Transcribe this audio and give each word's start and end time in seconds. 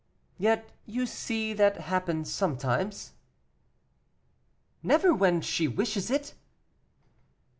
"Yet 0.39 0.67
you 0.87 1.05
see 1.05 1.53
that 1.53 1.81
happens 1.81 2.33
sometimes." 2.33 3.11
"Never 4.81 5.13
when 5.13 5.41
she 5.41 5.67
wishes 5.67 6.09
it." 6.09 6.33